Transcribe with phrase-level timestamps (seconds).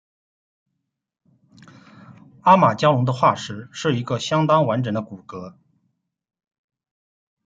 [2.41, 5.53] 阿马加龙的化石是一个相当完整的骨骼。